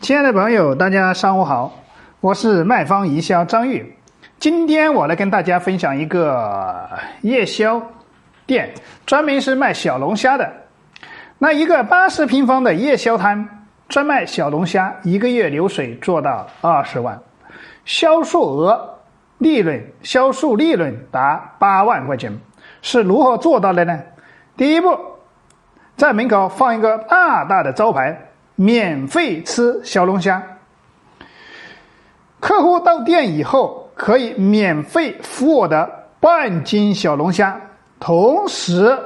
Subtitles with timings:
[0.00, 1.72] 亲爱的朋友，大家上午好，
[2.20, 3.96] 我是卖方营销张玉。
[4.38, 6.88] 今天我来跟大家分享一个
[7.22, 7.82] 夜宵
[8.46, 8.72] 店，
[9.04, 10.52] 专门是卖小龙虾的。
[11.38, 17.20] 那一个八十平方的夜宵摊，专卖小龙虾，一个月流水做到二十万，
[17.84, 18.98] 销售额
[19.38, 22.38] 利润销售利润达八万块钱，
[22.80, 23.98] 是如何做到的呢？
[24.56, 24.96] 第一步，
[25.96, 28.25] 在门口放一个大大的招牌。
[28.56, 30.58] 免费吃小龙虾，
[32.40, 37.60] 客户到店以后可以免费付我的半斤小龙虾，
[38.00, 38.98] 同时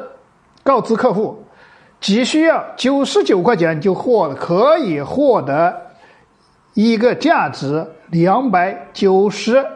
[0.62, 1.44] 告知客户，
[2.00, 5.88] 只需要九十九块钱就获可以获得
[6.74, 9.66] 一个价值两百九十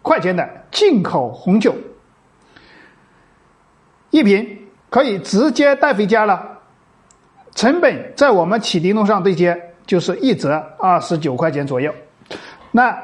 [0.00, 1.74] 块钱的进口红酒
[4.08, 4.58] 一瓶，
[4.88, 6.51] 可以直接带回家了。
[7.54, 11.94] 成本在我们启迪路上对接就是一折二十九块钱左右。
[12.70, 12.96] 那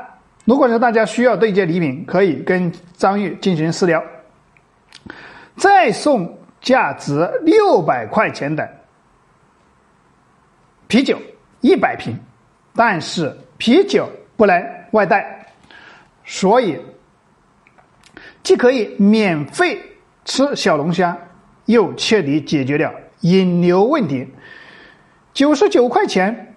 [0.44, 4.02] 如果是大家需要对接礼品，可以跟张玉进行私聊，
[5.56, 8.66] 再送价值六百块钱的
[10.86, 11.18] 啤酒
[11.60, 12.18] 一百瓶，
[12.74, 14.58] 但是啤酒不能
[14.92, 15.46] 外带，
[16.24, 16.80] 所以
[18.42, 19.78] 既可以免费
[20.24, 21.14] 吃小龙虾，
[21.66, 22.90] 又彻底解决了。
[23.20, 24.28] 引流问题，
[25.34, 26.54] 九十九块钱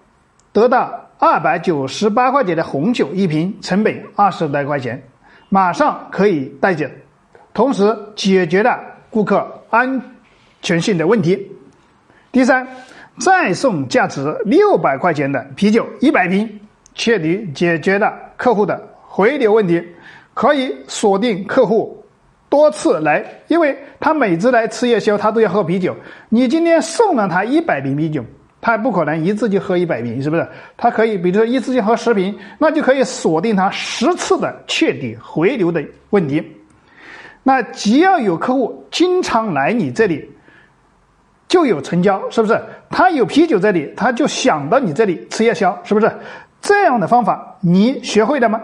[0.52, 5.02] 得到二百九十八块钱的红酒一瓶，成本二十来块钱，
[5.48, 6.84] 马上可以带走，
[7.54, 8.78] 同时解决了
[9.10, 10.00] 顾客安
[10.60, 11.50] 全性的问题。
[12.30, 12.66] 第三，
[13.18, 16.60] 再送价值六百块钱的啤酒一百瓶，
[16.94, 19.82] 彻底解决了客户的回流问题，
[20.34, 22.01] 可以锁定客户。
[22.52, 25.96] 多次来，因为他每次来吃夜宵，他都要喝啤酒。
[26.28, 28.22] 你今天送了他一百瓶啤酒，
[28.60, 30.46] 他不可能一次就喝一百瓶，是不是？
[30.76, 36.46] 他可以，比如说一次性喝十瓶，那就可以锁定他十次的彻底回流的问题。
[37.42, 40.30] 那只要有客户经常来你这里，
[41.48, 42.62] 就有成交，是不是？
[42.90, 46.12] 他有啤酒这里，他就想到你这里吃夜宵，是不是？
[46.60, 48.60] 这样的方法你学会了吗？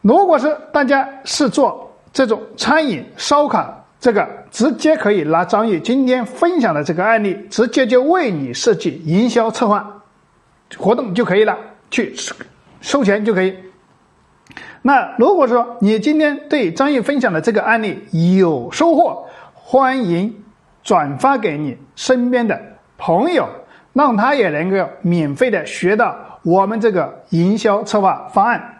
[0.00, 10.02] 如果是大家是做这种餐饮烧烤，这个直接可以拿张玉今天分享的这个案例，直接就为你设计营销策划
[10.76, 11.58] 活动就可以了，
[11.90, 12.14] 去
[12.80, 13.56] 收钱就可以。
[14.82, 18.06] 那如果说你今天对张毅分享的这个案例
[18.38, 20.44] 有收获，欢迎
[20.84, 22.58] 转发给你身边的
[22.96, 23.48] 朋友，
[23.92, 28.76] 让他也能够免费的学到我们这个营销策划方案。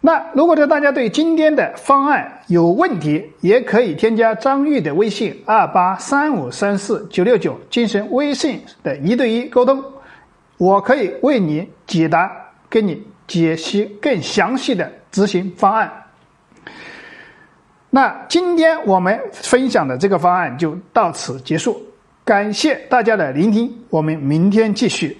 [0.00, 9.82] 那如果说大家对今天的方案有问题，也可以添加张玉的微信二八三五三四九六九进行微信的一对一沟通，
[10.56, 12.30] 我可以为你解答，
[12.70, 15.92] 给你解析更详细的执行方案。
[17.90, 21.82] 那今天我们分享的这个方案就到此结束，
[22.24, 25.18] 感谢大家的聆听，我们明天继续。